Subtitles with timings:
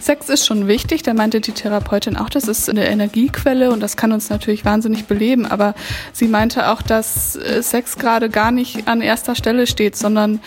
[0.00, 3.96] Sex ist schon wichtig, da meinte die Therapeutin auch, das ist eine Energiequelle und das
[3.96, 5.46] kann uns natürlich wahnsinnig beleben.
[5.46, 5.74] Aber
[6.12, 10.40] sie meinte auch, dass äh, Sex gerade gar nicht an erster Stelle steht, sondern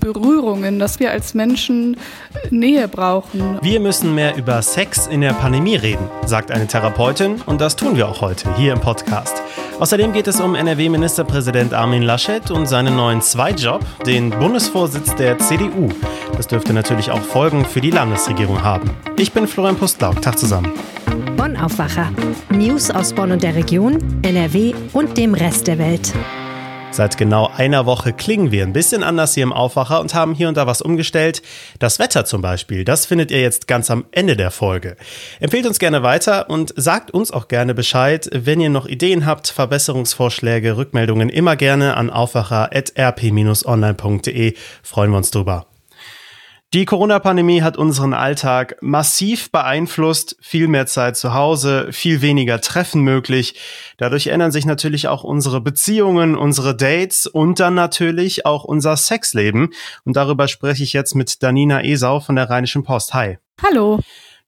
[0.00, 1.96] Berührungen, dass wir als Menschen
[2.50, 3.58] Nähe brauchen.
[3.62, 7.96] Wir müssen mehr über Sex in der Pandemie reden, sagt eine Therapeutin und das tun
[7.96, 9.42] wir auch heute hier im Podcast.
[9.78, 15.90] Außerdem geht es um NRW-Ministerpräsident Armin Laschet und seinen neuen Zweitjob, den Bundesvorsitz der CDU.
[16.36, 18.90] Das dürfte natürlich auch Folgen für die Landesregierung haben.
[19.18, 20.22] Ich bin Florian Pustlauk.
[20.22, 20.72] Tag zusammen.
[21.36, 22.10] Bonn Aufwacher.
[22.50, 26.12] News aus Bonn und der Region, NRW und dem Rest der Welt.
[26.96, 30.48] Seit genau einer Woche klingen wir ein bisschen anders hier im Aufwacher und haben hier
[30.48, 31.42] und da was umgestellt.
[31.78, 34.96] Das Wetter zum Beispiel, das findet ihr jetzt ganz am Ende der Folge.
[35.38, 39.48] Empfehlt uns gerne weiter und sagt uns auch gerne Bescheid, wenn ihr noch Ideen habt,
[39.48, 44.54] Verbesserungsvorschläge, Rückmeldungen immer gerne an aufwacher.rp-online.de.
[44.82, 45.66] Freuen wir uns drüber.
[46.74, 50.36] Die Corona-Pandemie hat unseren Alltag massiv beeinflusst.
[50.40, 53.54] Viel mehr Zeit zu Hause, viel weniger Treffen möglich.
[53.98, 59.68] Dadurch ändern sich natürlich auch unsere Beziehungen, unsere Dates und dann natürlich auch unser Sexleben.
[60.04, 63.14] Und darüber spreche ich jetzt mit Danina Esau von der Rheinischen Post.
[63.14, 63.38] Hi.
[63.62, 64.00] Hallo.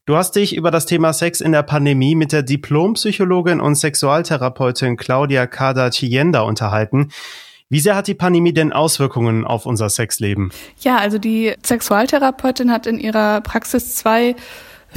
[0.04, 4.96] Du hast dich über das Thema Sex in der Pandemie mit der Diplompsychologin und Sexualtherapeutin
[4.96, 7.12] Claudia Kada-Chienda unterhalten.
[7.70, 10.50] Wie sehr hat die Pandemie denn Auswirkungen auf unser Sexleben?
[10.80, 14.36] Ja, also die Sexualtherapeutin hat in ihrer Praxis zwei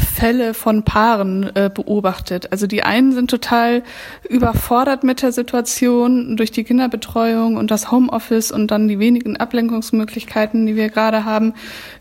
[0.02, 2.52] Fälle von Paaren äh, beobachtet.
[2.52, 3.84] Also die einen sind total
[4.28, 10.66] überfordert mit der Situation durch die Kinderbetreuung und das Homeoffice und dann die wenigen Ablenkungsmöglichkeiten,
[10.66, 11.54] die wir gerade haben,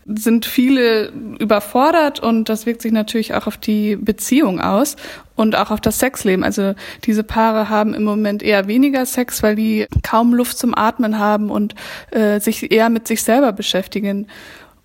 [0.05, 4.95] sind viele überfordert und das wirkt sich natürlich auch auf die Beziehung aus
[5.35, 6.43] und auch auf das Sexleben.
[6.43, 11.17] Also diese Paare haben im Moment eher weniger Sex, weil die kaum Luft zum Atmen
[11.17, 11.75] haben und
[12.11, 14.27] äh, sich eher mit sich selber beschäftigen.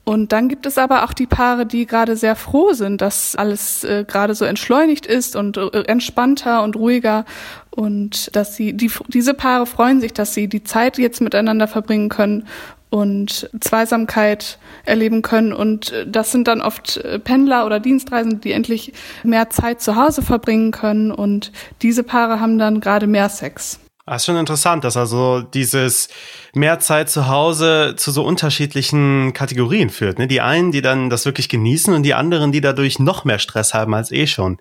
[0.08, 3.82] Und dann gibt es aber auch die Paare, die gerade sehr froh sind, dass alles
[3.82, 7.24] äh, gerade so entschleunigt ist und äh, entspannter und ruhiger.
[7.70, 12.08] Und dass sie die diese Paare freuen sich, dass sie die Zeit jetzt miteinander verbringen
[12.08, 12.46] können
[12.88, 15.52] und Zweisamkeit erleben können.
[15.52, 18.92] Und äh, das sind dann oft äh, Pendler oder Dienstreisende, die endlich
[19.24, 21.10] mehr Zeit zu Hause verbringen können.
[21.10, 21.50] Und
[21.82, 23.80] diese Paare haben dann gerade mehr Sex.
[24.06, 26.08] Das ah, ist schon interessant, dass also dieses
[26.54, 30.20] mehr Zeit zu Hause zu so unterschiedlichen Kategorien führt.
[30.20, 30.28] Ne?
[30.28, 33.74] Die einen, die dann das wirklich genießen und die anderen, die dadurch noch mehr Stress
[33.74, 34.58] haben als eh schon.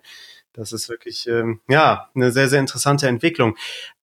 [0.52, 3.56] Das ist wirklich, ähm, ja, eine sehr, sehr interessante Entwicklung.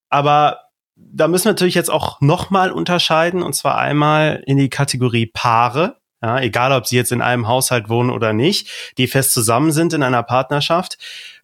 [0.07, 0.61] Aber
[0.95, 5.97] da müssen wir natürlich jetzt auch nochmal unterscheiden, und zwar einmal in die Kategorie Paare.
[6.21, 9.91] Ja, egal, ob sie jetzt in einem Haushalt wohnen oder nicht, die fest zusammen sind
[9.91, 10.97] in einer Partnerschaft.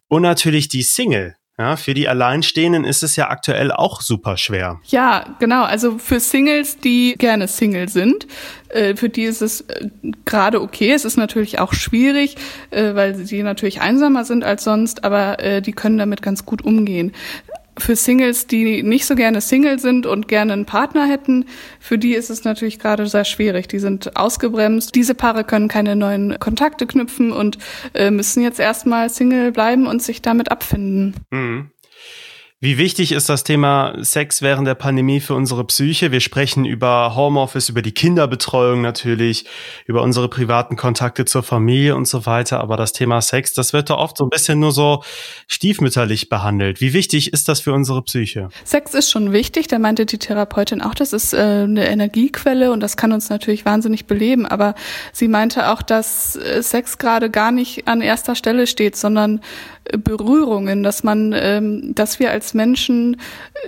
[0.08, 1.36] Und natürlich die Single.
[1.60, 4.80] Ja, für die Alleinstehenden ist es ja aktuell auch super schwer.
[4.86, 5.64] Ja, genau.
[5.64, 8.26] Also für Singles, die gerne Single sind,
[8.70, 9.90] äh, für die ist es äh,
[10.24, 10.92] gerade okay.
[10.92, 12.36] Es ist natürlich auch schwierig,
[12.70, 17.12] äh, weil sie natürlich einsamer sind als sonst, aber die können damit ganz gut umgehen
[17.80, 21.46] für Singles, die nicht so gerne Single sind und gerne einen Partner hätten,
[21.78, 23.68] für die ist es natürlich gerade sehr schwierig.
[23.68, 24.94] Die sind ausgebremst.
[24.94, 27.58] Diese Paare können keine neuen Kontakte knüpfen und
[27.94, 31.14] äh, müssen jetzt erstmal Single bleiben und sich damit abfinden.
[31.30, 31.70] Mhm.
[32.62, 36.12] Wie wichtig ist das Thema Sex während der Pandemie für unsere Psyche?
[36.12, 39.46] Wir sprechen über Homeoffice, über die Kinderbetreuung natürlich,
[39.86, 42.60] über unsere privaten Kontakte zur Familie und so weiter.
[42.60, 45.02] Aber das Thema Sex, das wird da oft so ein bisschen nur so
[45.46, 46.82] stiefmütterlich behandelt.
[46.82, 48.50] Wie wichtig ist das für unsere Psyche?
[48.62, 49.66] Sex ist schon wichtig.
[49.68, 53.64] Da meinte die Therapeutin auch, das ist äh, eine Energiequelle und das kann uns natürlich
[53.64, 54.44] wahnsinnig beleben.
[54.44, 54.74] Aber
[55.14, 59.40] sie meinte auch, dass äh, Sex gerade gar nicht an erster Stelle steht, sondern
[59.92, 63.20] Berührungen, dass man, ähm, dass wir als Menschen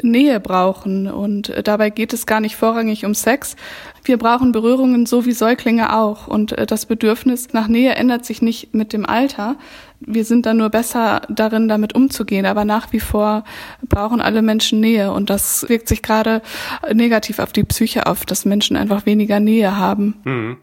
[0.02, 1.10] Nähe brauchen.
[1.10, 3.56] Und äh, dabei geht es gar nicht vorrangig um Sex.
[4.04, 6.26] Wir brauchen Berührungen so wie Säuglinge auch.
[6.26, 9.56] Und äh, das Bedürfnis nach Nähe ändert sich nicht mit dem Alter.
[10.00, 12.46] Wir sind dann nur besser darin, damit umzugehen.
[12.46, 13.44] Aber nach wie vor
[13.88, 15.12] brauchen alle Menschen Nähe.
[15.12, 16.42] Und das wirkt sich gerade
[16.92, 20.20] negativ auf die Psyche auf, dass Menschen einfach weniger Nähe haben.
[20.24, 20.56] Mhm.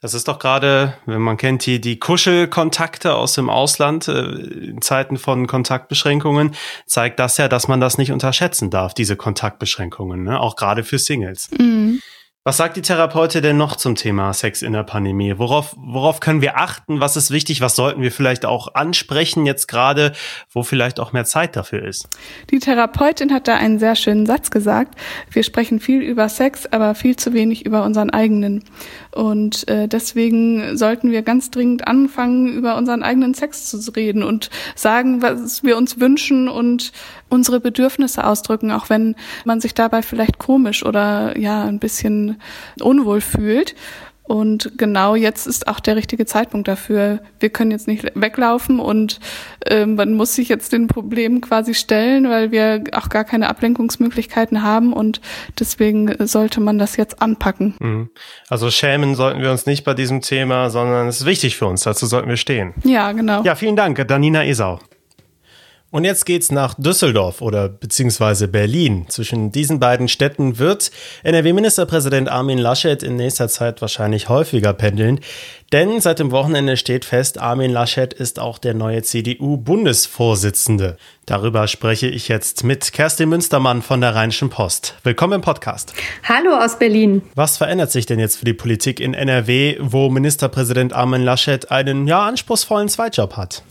[0.00, 4.80] Das ist doch gerade, wenn man kennt die, die Kuschelkontakte aus dem Ausland äh, in
[4.80, 6.54] Zeiten von Kontaktbeschränkungen,
[6.86, 10.38] zeigt das ja, dass man das nicht unterschätzen darf, diese Kontaktbeschränkungen, ne?
[10.38, 11.50] auch gerade für Singles.
[11.50, 12.00] Mhm.
[12.48, 15.34] Was sagt die Therapeutin denn noch zum Thema Sex in der Pandemie?
[15.36, 16.98] Worauf, worauf können wir achten?
[16.98, 17.60] Was ist wichtig?
[17.60, 20.12] Was sollten wir vielleicht auch ansprechen jetzt gerade,
[20.50, 22.08] wo vielleicht auch mehr Zeit dafür ist?
[22.50, 24.98] Die Therapeutin hat da einen sehr schönen Satz gesagt.
[25.30, 28.64] Wir sprechen viel über Sex, aber viel zu wenig über unseren eigenen.
[29.18, 34.48] Und äh, deswegen sollten wir ganz dringend anfangen, über unseren eigenen Sex zu reden und
[34.76, 36.92] sagen, was wir uns wünschen und
[37.28, 42.40] unsere Bedürfnisse ausdrücken, auch wenn man sich dabei vielleicht komisch oder ja ein bisschen
[42.80, 43.74] unwohl fühlt.
[44.28, 47.20] Und genau jetzt ist auch der richtige Zeitpunkt dafür.
[47.40, 49.20] Wir können jetzt nicht weglaufen und
[49.64, 54.62] äh, man muss sich jetzt den Problemen quasi stellen, weil wir auch gar keine Ablenkungsmöglichkeiten
[54.62, 55.22] haben und
[55.58, 57.74] deswegen sollte man das jetzt anpacken.
[57.78, 58.10] Mhm.
[58.50, 61.84] Also schämen sollten wir uns nicht bei diesem Thema, sondern es ist wichtig für uns.
[61.84, 62.74] Dazu sollten wir stehen.
[62.84, 63.42] Ja, genau.
[63.44, 64.78] Ja, vielen Dank, Danina Esau.
[65.90, 69.06] Und jetzt geht's nach Düsseldorf oder beziehungsweise Berlin.
[69.08, 70.90] Zwischen diesen beiden Städten wird
[71.22, 75.20] NRW-Ministerpräsident Armin Laschet in nächster Zeit wahrscheinlich häufiger pendeln.
[75.72, 80.98] Denn seit dem Wochenende steht fest, Armin Laschet ist auch der neue CDU-Bundesvorsitzende.
[81.24, 84.94] Darüber spreche ich jetzt mit Kerstin Münstermann von der Rheinischen Post.
[85.04, 85.94] Willkommen im Podcast.
[86.22, 87.22] Hallo aus Berlin.
[87.34, 92.06] Was verändert sich denn jetzt für die Politik in NRW, wo Ministerpräsident Armin Laschet einen
[92.06, 93.62] ja anspruchsvollen Zweitjob hat?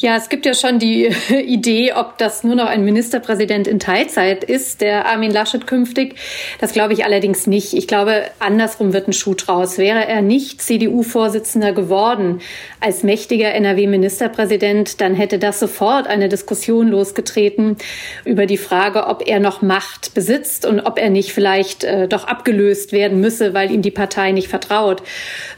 [0.00, 4.44] Ja, es gibt ja schon die Idee, ob das nur noch ein Ministerpräsident in Teilzeit
[4.44, 6.14] ist, der Armin Laschet künftig.
[6.58, 7.74] Das glaube ich allerdings nicht.
[7.74, 9.76] Ich glaube, andersrum wird ein Schuh draus.
[9.76, 12.40] Wäre er nicht CDU-Vorsitzender geworden
[12.80, 17.76] als mächtiger NRW-Ministerpräsident, dann hätte das sofort eine Diskussion losgetreten
[18.24, 22.26] über die Frage, ob er noch Macht besitzt und ob er nicht vielleicht äh, doch
[22.26, 25.02] abgelöst werden müsse, weil ihm die Partei nicht vertraut.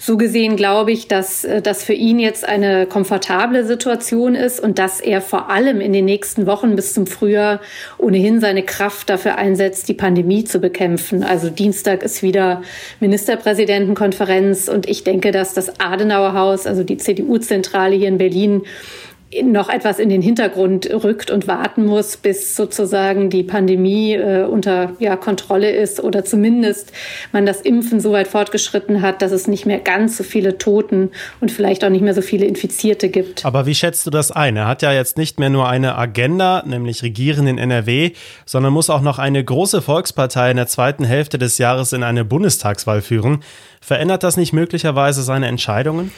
[0.01, 4.61] So gesehen glaube ich, dass äh, das für ihn jetzt eine komfortable Situation Situation ist
[4.61, 7.61] und dass er vor allem in den nächsten Wochen bis zum Frühjahr
[7.99, 11.23] ohnehin seine Kraft dafür einsetzt, die Pandemie zu bekämpfen.
[11.23, 12.63] Also Dienstag ist wieder
[13.01, 18.63] Ministerpräsidentenkonferenz und ich denke, dass das Adenauer Haus, also die CDU-Zentrale hier in Berlin,
[19.43, 24.93] noch etwas in den Hintergrund rückt und warten muss, bis sozusagen die Pandemie äh, unter
[24.99, 26.93] ja, Kontrolle ist oder zumindest
[27.33, 31.11] man das Impfen so weit fortgeschritten hat, dass es nicht mehr ganz so viele Toten
[31.41, 33.45] und vielleicht auch nicht mehr so viele Infizierte gibt.
[33.45, 34.57] Aber wie schätzt du das ein?
[34.57, 38.13] Er hat ja jetzt nicht mehr nur eine Agenda, nämlich Regieren in NRW,
[38.45, 42.25] sondern muss auch noch eine große Volkspartei in der zweiten Hälfte des Jahres in eine
[42.25, 43.43] Bundestagswahl führen.
[43.81, 46.13] Verändert das nicht möglicherweise seine Entscheidungen?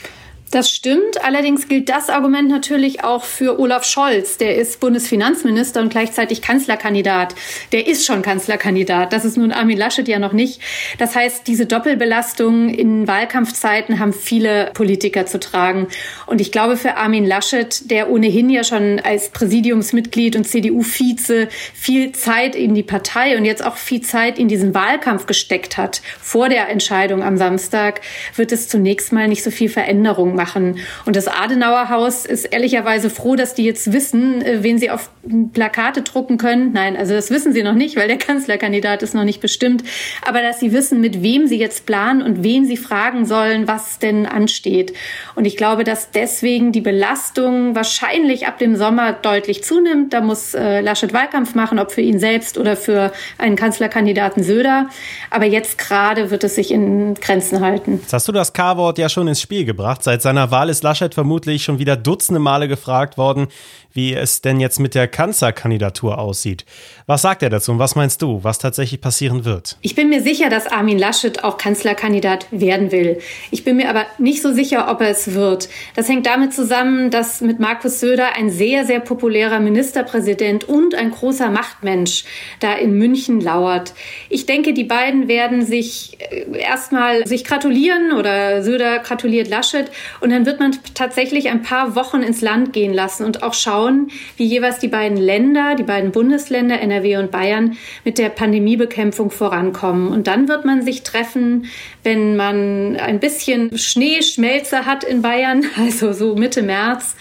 [0.55, 1.25] Das stimmt.
[1.25, 4.37] Allerdings gilt das Argument natürlich auch für Olaf Scholz.
[4.37, 7.35] Der ist Bundesfinanzminister und gleichzeitig Kanzlerkandidat.
[7.73, 9.13] Der ist schon Kanzlerkandidat.
[9.13, 10.61] Das ist nun Armin Laschet ja noch nicht.
[10.99, 15.89] Das heißt, diese Doppelbelastung in Wahlkampfzeiten haben viele Politiker zu tragen.
[16.27, 22.13] Und ich glaube, für Armin Laschet, der ohnehin ja schon als Präsidiumsmitglied und CDU-Vize viel
[22.13, 26.49] Zeit in die Partei und jetzt auch viel Zeit in diesen Wahlkampf gesteckt hat, vor
[26.49, 28.03] der Entscheidung am Samstag,
[28.37, 30.79] wird es zunächst mal nicht so viel Veränderung machen machen.
[31.07, 35.09] Und das Adenauer Haus ist ehrlicherweise froh, dass die jetzt wissen, äh, wen sie auf
[35.55, 36.73] Plakate drucken können.
[36.73, 39.83] Nein, also das wissen sie noch nicht, weil der Kanzlerkandidat ist noch nicht bestimmt.
[40.27, 43.99] Aber dass sie wissen, mit wem sie jetzt planen und wen sie fragen sollen, was
[43.99, 44.93] denn ansteht.
[45.35, 50.13] Und ich glaube, dass deswegen die Belastung wahrscheinlich ab dem Sommer deutlich zunimmt.
[50.13, 54.91] Da muss äh, Laschet Wahlkampf machen, ob für ihn selbst oder für einen Kanzlerkandidaten Söder.
[55.31, 58.01] Aber jetzt gerade wird es sich in Grenzen halten.
[58.03, 60.03] Jetzt hast du das K-Wort ja schon ins Spiel gebracht.
[60.03, 63.47] Seit seiner Wahl ist Laschet vermutlich schon wieder dutzende Male gefragt worden,
[63.95, 66.65] wie es denn jetzt mit der Kanzlerkandidatur aussieht.
[67.07, 69.77] Was sagt er dazu und was meinst du, was tatsächlich passieren wird?
[69.83, 73.21] Ich bin mir sicher, dass Armin Laschet auch Kanzlerkandidat werden will.
[73.53, 75.69] Ich bin mir aber nicht so sicher, ob er es wird.
[75.95, 81.13] Das hängt damit zusammen, dass mit Markus Söder ein sehr, sehr populärer Ministerpräsident und ein
[81.13, 82.25] großer Machtmensch
[82.59, 83.95] da in München lauert.
[84.29, 89.91] Ich denke, die beiden werden sich äh, erstmal sich gratulieren oder Söder gratuliert Laschet
[90.25, 94.09] und dann wird man tatsächlich ein paar Wochen ins Land gehen lassen und auch schauen,
[94.39, 100.09] wie jeweils die beiden Länder, die beiden Bundesländer NRW und Bayern mit der Pandemiebekämpfung vorankommen.
[100.09, 101.67] Und dann wird man sich treffen,
[102.05, 107.17] wenn man ein bisschen Schneeschmelze hat in Bayern, also so Mitte März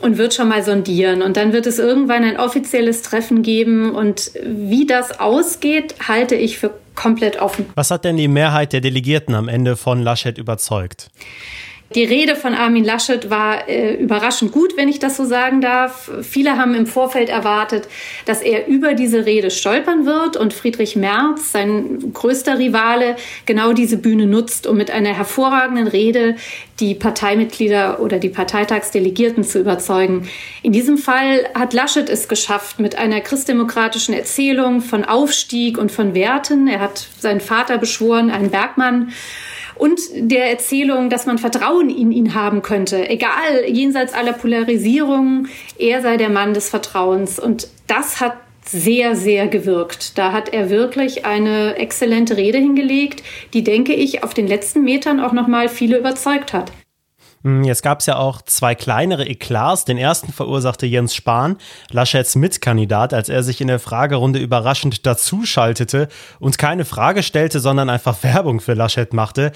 [0.00, 1.22] und wird schon mal sondieren.
[1.22, 3.94] Und dann wird es irgendwann ein offizielles Treffen geben.
[3.94, 7.66] Und wie das ausgeht, halte ich für komplett offen.
[7.76, 11.08] Was hat denn die Mehrheit der Delegierten am Ende von Laschet überzeugt?
[11.94, 16.10] Die Rede von Armin Laschet war äh, überraschend gut, wenn ich das so sagen darf.
[16.22, 17.88] Viele haben im Vorfeld erwartet,
[18.24, 23.96] dass er über diese Rede stolpern wird und Friedrich Merz, sein größter Rivale, genau diese
[23.96, 26.36] Bühne nutzt, um mit einer hervorragenden Rede
[26.80, 30.28] die Parteimitglieder oder die Parteitagsdelegierten zu überzeugen.
[30.62, 36.14] In diesem Fall hat Laschet es geschafft mit einer christdemokratischen Erzählung von Aufstieg und von
[36.14, 36.68] Werten.
[36.68, 39.12] Er hat seinen Vater beschworen, einen Bergmann
[39.82, 43.10] und der Erzählung, dass man Vertrauen in ihn haben könnte.
[43.10, 47.40] Egal, jenseits aller Polarisierung, er sei der Mann des Vertrauens.
[47.40, 48.34] Und das hat
[48.64, 50.16] sehr, sehr gewirkt.
[50.16, 53.24] Da hat er wirklich eine exzellente Rede hingelegt,
[53.54, 56.70] die, denke ich, auf den letzten Metern auch nochmal viele überzeugt hat.
[57.44, 59.84] Hm, jetzt gab es ja auch zwei kleinere Eklats.
[59.84, 61.56] Den ersten verursachte Jens Spahn,
[61.90, 66.08] Laschets Mitkandidat, als er sich in der Fragerunde überraschend dazuschaltete
[66.38, 69.52] und keine Frage stellte, sondern einfach Werbung für Laschet machte.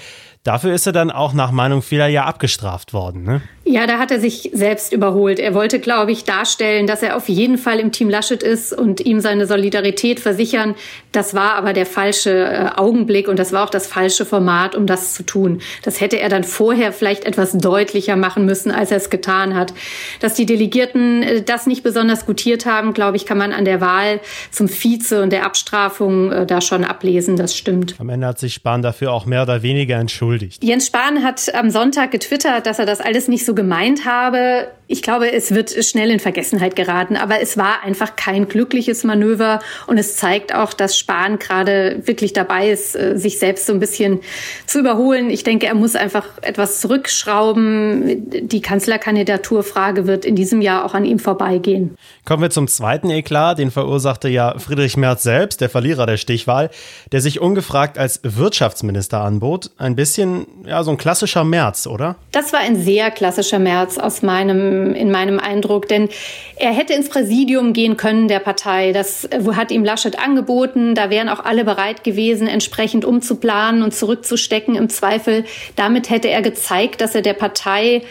[0.47, 3.23] Dafür ist er dann auch nach Meinung vieler ja abgestraft worden.
[3.23, 3.41] Ne?
[3.65, 5.39] Ja, da hat er sich selbst überholt.
[5.39, 9.01] Er wollte, glaube ich, darstellen, dass er auf jeden Fall im Team Laschet ist und
[9.01, 10.75] ihm seine Solidarität versichern.
[11.11, 14.87] Das war aber der falsche äh, Augenblick und das war auch das falsche Format, um
[14.87, 15.59] das zu tun.
[15.83, 19.73] Das hätte er dann vorher vielleicht etwas deutlicher machen müssen, als er es getan hat.
[20.21, 23.81] Dass die Delegierten äh, das nicht besonders gutiert haben, glaube ich, kann man an der
[23.81, 27.35] Wahl zum Vize und der Abstrafung äh, da schon ablesen.
[27.35, 27.95] Das stimmt.
[27.99, 30.36] Am Ende hat sich Spahn dafür auch mehr oder weniger entschuldigt.
[30.61, 34.71] Jens Spahn hat am Sonntag getwittert, dass er das alles nicht so gemeint habe.
[34.87, 39.59] Ich glaube, es wird schnell in Vergessenheit geraten, aber es war einfach kein glückliches Manöver
[39.85, 43.79] und es zeigt auch, dass Spahn gerade wirklich dabei ist, äh, sich selbst so ein
[43.79, 44.21] bisschen
[44.65, 45.29] zu überholen.
[45.29, 48.47] Ich denke, er muss einfach etwas zurückschrauben.
[48.47, 51.97] Die Kanzlerkandidaturfrage wird in diesem Jahr auch an ihm vorbeigehen.
[52.25, 56.69] Kommen wir zum zweiten Eklat, den verursachte ja Friedrich Merz selbst, der Verlierer der Stichwahl,
[57.11, 59.71] der sich ungefragt als Wirtschaftsminister anbot.
[59.77, 62.15] Ein bisschen, ja, so ein klassischer Merz, oder?
[62.31, 66.09] Das war ein sehr klassischer Merz aus meinem, in meinem Eindruck, denn
[66.55, 68.91] er hätte ins Präsidium gehen können der Partei.
[68.91, 70.95] Das hat ihm Laschet angeboten.
[70.95, 75.45] Da wären auch alle bereit gewesen, entsprechend umzuplanen und zurückzustecken im Zweifel.
[75.75, 78.01] Damit hätte er gezeigt, dass er der Partei äh,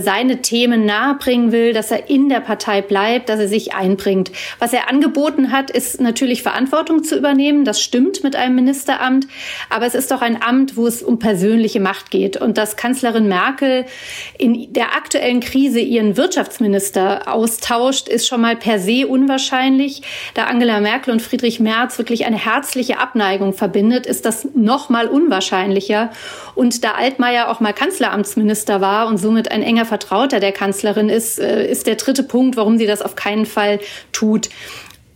[0.00, 4.30] seine Themen nahebringen will, dass er in der Partei bleibt, dass er sich einbringt.
[4.58, 7.64] Was er angeboten hat, ist natürlich Verantwortung zu übernehmen.
[7.64, 9.26] Das stimmt mit einem Ministeramt.
[9.70, 12.36] Aber es ist doch ein Amt, wo es um persönliche Macht geht.
[12.36, 13.84] Und dass Kanzlerin Merkel
[14.38, 20.02] in der aktuellen Krise ihren Wirtschaftsminister austauscht, ist schon mal per se unwahrscheinlich.
[20.34, 25.06] Da Angela Merkel und Friedrich Merz wirklich eine herzliche Abneigung verbindet, ist das noch mal
[25.06, 26.10] unwahrscheinlicher.
[26.54, 31.40] Und da Altmaier auch mal Kanzleramtsminister war und somit ein enger Vertrauter der Kanzlerin ist,
[31.40, 33.80] äh, ist der dritte Punkt, warum sie das auf keinen Fall
[34.12, 34.48] tut.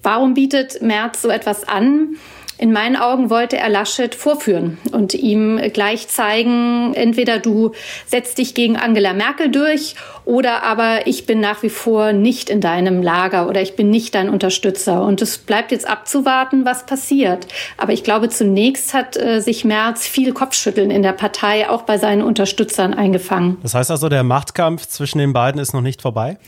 [0.03, 2.17] Warum bietet Merz so etwas an?
[2.59, 7.71] In meinen Augen wollte er Laschet vorführen und ihm gleich zeigen, entweder du
[8.07, 12.61] setzt dich gegen Angela Merkel durch oder aber ich bin nach wie vor nicht in
[12.61, 15.03] deinem Lager oder ich bin nicht dein Unterstützer.
[15.05, 17.47] Und es bleibt jetzt abzuwarten, was passiert.
[17.77, 21.97] Aber ich glaube, zunächst hat äh, sich Merz viel Kopfschütteln in der Partei auch bei
[21.97, 23.59] seinen Unterstützern eingefangen.
[23.62, 26.38] Das heißt also, der Machtkampf zwischen den beiden ist noch nicht vorbei?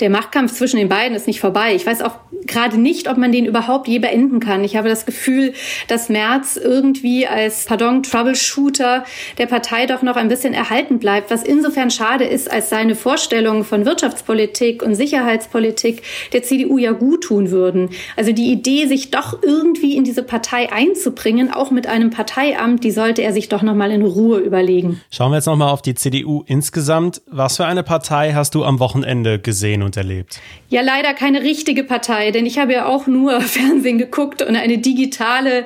[0.00, 1.74] Der Machtkampf zwischen den beiden ist nicht vorbei.
[1.74, 4.62] Ich weiß auch gerade nicht, ob man den überhaupt je beenden kann.
[4.62, 5.52] Ich habe das Gefühl,
[5.88, 9.04] dass Merz irgendwie als, pardon, Troubleshooter
[9.38, 13.64] der Partei doch noch ein bisschen erhalten bleibt, was insofern schade ist, als seine Vorstellungen
[13.64, 17.90] von Wirtschaftspolitik und Sicherheitspolitik der CDU ja gut tun würden.
[18.16, 22.90] Also die Idee, sich doch irgendwie in diese Partei einzubringen, auch mit einem Parteiamt, die
[22.90, 25.00] sollte er sich doch noch mal in Ruhe überlegen.
[25.10, 27.22] Schauen wir jetzt noch mal auf die CDU insgesamt.
[27.26, 30.40] Was für eine Partei hast du am Wochenende gesehen und erlebt?
[30.68, 34.78] Ja, leider keine richtige Partei, denn ich habe ja auch nur Fernsehen geguckt und eine
[34.78, 35.64] digitale,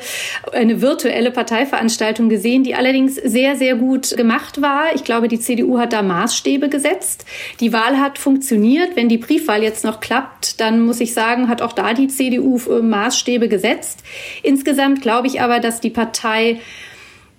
[0.53, 4.95] eine virtuelle Parteiveranstaltung gesehen, die allerdings sehr, sehr gut gemacht war.
[4.95, 7.25] Ich glaube, die CDU hat da Maßstäbe gesetzt.
[7.59, 8.95] Die Wahl hat funktioniert.
[8.95, 12.61] Wenn die Briefwahl jetzt noch klappt, dann muss ich sagen, hat auch da die CDU
[12.71, 14.05] äh, Maßstäbe gesetzt.
[14.43, 16.61] Insgesamt glaube ich aber, dass die Partei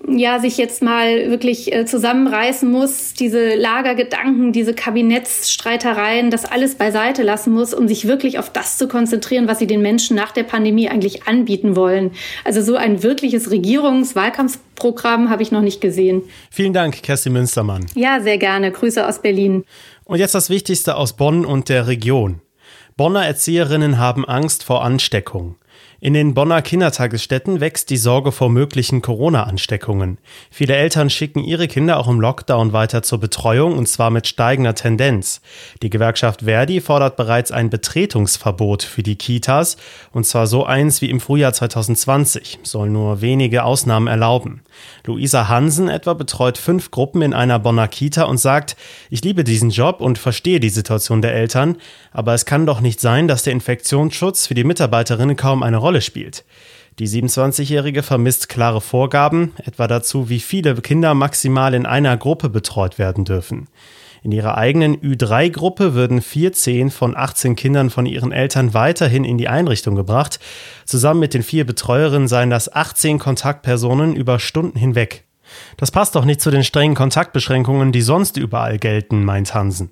[0.08, 7.24] ja, sich jetzt mal wirklich äh, zusammenreißen muss, diese Lagergedanken, diese Kabinettsstreitereien, das alles beiseite
[7.24, 10.44] lassen muss, um sich wirklich auf das zu konzentrieren, was sie den Menschen nach der
[10.44, 12.12] Pandemie eigentlich anbieten wollen.
[12.44, 16.24] Also so ein wirkliches Regierungswahlkampfprogramm habe ich noch nicht gesehen.
[16.50, 17.86] Vielen Dank, Kerstin Münstermann.
[17.96, 18.72] Ja, sehr gerne.
[18.72, 19.64] Grüße aus Berlin.
[20.06, 22.42] Und jetzt das Wichtigste aus Bonn und der Region.
[22.98, 25.56] Bonner Erzieherinnen haben Angst vor Ansteckung.
[26.04, 30.18] In den Bonner Kindertagesstätten wächst die Sorge vor möglichen Corona-Ansteckungen.
[30.50, 34.74] Viele Eltern schicken ihre Kinder auch im Lockdown weiter zur Betreuung und zwar mit steigender
[34.74, 35.42] Tendenz.
[35.84, 39.78] Die Gewerkschaft Verdi fordert bereits ein Betretungsverbot für die Kitas
[40.12, 44.64] und zwar so eins wie im Frühjahr 2020, soll nur wenige Ausnahmen erlauben.
[45.06, 48.76] Luisa Hansen etwa betreut fünf Gruppen in einer Bonner Kita und sagt,
[49.12, 51.78] ich liebe diesen Job und verstehe die Situation der Eltern,
[52.12, 56.02] aber es kann doch nicht sein, dass der Infektionsschutz für die Mitarbeiterinnen kaum eine Rolle
[56.02, 56.44] spielt.
[57.00, 63.00] Die 27-Jährige vermisst klare Vorgaben, etwa dazu, wie viele Kinder maximal in einer Gruppe betreut
[63.00, 63.68] werden dürfen.
[64.24, 69.48] In ihrer eigenen Ü3-Gruppe würden 14 von 18 Kindern von ihren Eltern weiterhin in die
[69.48, 70.40] Einrichtung gebracht.
[70.86, 75.26] Zusammen mit den vier Betreuerinnen seien das 18 Kontaktpersonen über Stunden hinweg.
[75.78, 79.92] Das passt doch nicht zu den strengen Kontaktbeschränkungen, die sonst überall gelten, meint Hansen.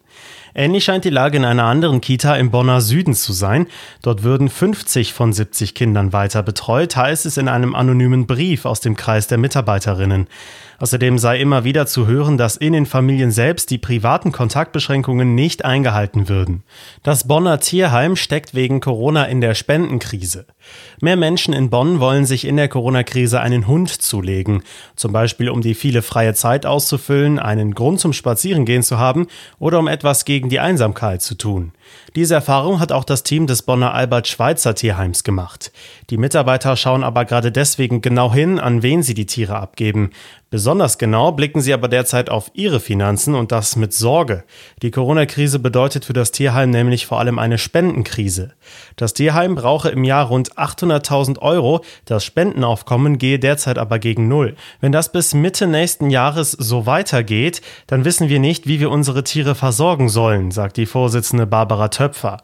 [0.56, 3.68] Ähnlich scheint die Lage in einer anderen Kita im Bonner Süden zu sein.
[4.02, 8.80] Dort würden 50 von 70 Kindern weiter betreut, heißt es in einem anonymen Brief aus
[8.80, 10.28] dem Kreis der Mitarbeiterinnen.
[10.80, 15.66] Außerdem sei immer wieder zu hören, dass in den Familien selbst die privaten Kontaktbeschränkungen nicht
[15.66, 16.64] eingehalten würden.
[17.04, 20.46] Das Bonner Tierheim steckt wegen Corona in der Spendenkrise.
[21.02, 24.64] Mehr Menschen in Bonn wollen sich in der Corona-Krise einen Hund zulegen,
[24.96, 29.28] zum Beispiel um die viele freie Zeit auszufüllen, einen Grund zum Spazierengehen zu haben
[29.60, 31.74] oder um etwas gegen die Einsamkeit zu tun.
[32.16, 35.72] Diese Erfahrung hat auch das Team des Bonner Albert Schweitzer Tierheims gemacht.
[36.10, 40.12] Die Mitarbeiter schauen aber gerade deswegen genau hin, an wen sie die Tiere abgeben.
[40.52, 44.44] Besonders genau blicken sie aber derzeit auf ihre Finanzen und das mit Sorge.
[44.82, 48.54] Die Corona-Krise bedeutet für das Tierheim nämlich vor allem eine Spendenkrise.
[48.96, 54.56] Das Tierheim brauche im Jahr rund 800.000 Euro, das Spendenaufkommen gehe derzeit aber gegen Null.
[54.82, 59.24] Wenn das bis Mitte nächsten Jahres so weitergeht, dann wissen wir nicht, wie wir unsere
[59.24, 62.38] Tiere versorgen sollen, sagt die Vorsitzende Barbara Töpfer.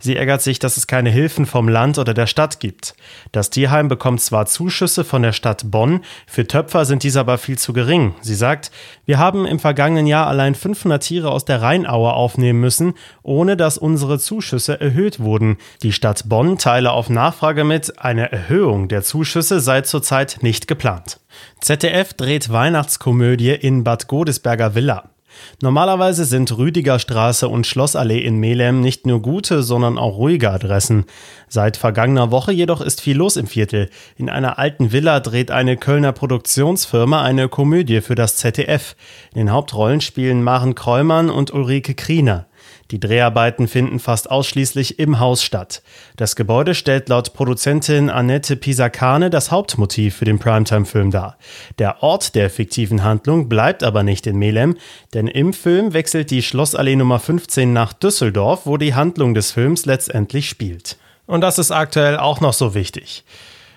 [0.00, 2.96] Sie ärgert sich, dass es keine Hilfen vom Land oder der Stadt gibt.
[3.30, 7.51] Das Tierheim bekommt zwar Zuschüsse von der Stadt Bonn, für Töpfer sind diese aber viel
[7.52, 8.14] viel zu gering.
[8.22, 8.70] Sie sagt,
[9.04, 13.76] wir haben im vergangenen Jahr allein 500 Tiere aus der Rheinaue aufnehmen müssen, ohne dass
[13.76, 15.58] unsere Zuschüsse erhöht wurden.
[15.82, 21.20] Die Stadt Bonn teile auf Nachfrage mit, eine Erhöhung der Zuschüsse sei zurzeit nicht geplant.
[21.60, 25.11] ZDF dreht Weihnachtskomödie in Bad Godesberger Villa.
[25.60, 31.04] Normalerweise sind Rüdigerstraße und Schlossallee in Melem nicht nur gute, sondern auch ruhige Adressen.
[31.48, 33.90] Seit vergangener Woche jedoch ist viel los im Viertel.
[34.16, 38.96] In einer alten Villa dreht eine Kölner Produktionsfirma eine Komödie für das ZDF.
[39.32, 42.46] In den Hauptrollen spielen Maren Kräumann und Ulrike Kriener.
[42.92, 45.82] Die Dreharbeiten finden fast ausschließlich im Haus statt.
[46.16, 51.38] Das Gebäude stellt laut Produzentin Annette Pisacane das Hauptmotiv für den Primetime-Film dar.
[51.78, 54.76] Der Ort der fiktiven Handlung bleibt aber nicht in Melem,
[55.14, 59.86] denn im Film wechselt die Schlossallee Nummer 15 nach Düsseldorf, wo die Handlung des Films
[59.86, 60.98] letztendlich spielt.
[61.24, 63.24] Und das ist aktuell auch noch so wichtig.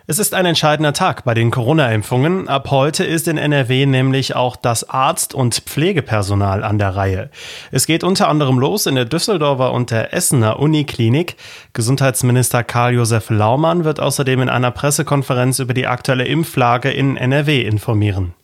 [0.08, 2.48] Es ist ein entscheidender Tag bei den Corona-Impfungen.
[2.48, 7.32] Ab heute ist in NRW nämlich auch das Arzt- und Pflegepersonal an der Reihe.
[7.72, 11.38] Es geht unter anderem los in der Düsseldorfer und der Essener Uniklinik.
[11.74, 18.36] Gesundheitsminister Karl-Josef Laumann wird außerdem in einer Pressekonferenz über die aktuelle Impflage in NRW informieren.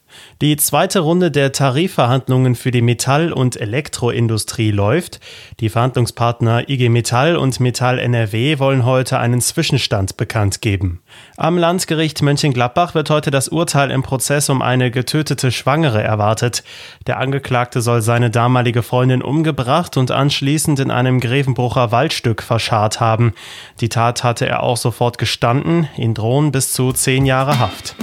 [0.41, 5.19] Die zweite Runde der Tarifverhandlungen für die Metall- und Elektroindustrie läuft.
[5.59, 11.01] Die Verhandlungspartner IG Metall und Metall NRW wollen heute einen Zwischenstand bekannt geben.
[11.37, 16.63] Am Landgericht Mönchengladbach wird heute das Urteil im Prozess um eine getötete Schwangere erwartet.
[17.07, 23.33] Der Angeklagte soll seine damalige Freundin umgebracht und anschließend in einem Grevenbrucher Waldstück verscharrt haben.
[23.79, 25.87] Die Tat hatte er auch sofort gestanden.
[25.97, 27.95] Ihn drohen bis zu zehn Jahre Haft.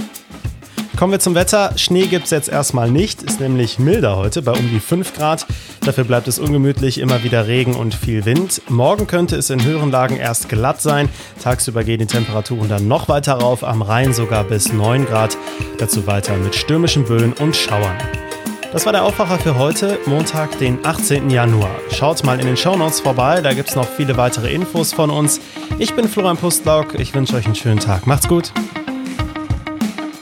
[0.99, 1.71] Kommen wir zum Wetter.
[1.77, 5.45] Schnee gibt es jetzt erstmal nicht, ist nämlich milder heute bei um die 5 Grad.
[5.85, 8.61] Dafür bleibt es ungemütlich, immer wieder Regen und viel Wind.
[8.67, 11.07] Morgen könnte es in höheren Lagen erst glatt sein.
[11.41, 15.37] Tagsüber gehen die Temperaturen dann noch weiter rauf, am Rhein sogar bis 9 Grad.
[15.77, 17.95] Dazu weiter mit stürmischen Böen und Schauern.
[18.73, 21.29] Das war der Aufwacher für heute, Montag, den 18.
[21.29, 21.71] Januar.
[21.93, 25.39] Schaut mal in den Shownotes vorbei, da gibt es noch viele weitere Infos von uns.
[25.77, 28.05] Ich bin Florian Pustlauk, ich wünsche euch einen schönen Tag.
[28.05, 28.51] Macht's gut.